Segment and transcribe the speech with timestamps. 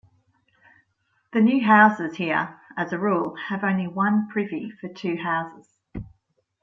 [1.31, 3.61] The new houses, here, as a rule, have
[3.93, 5.75] one privy for two houses.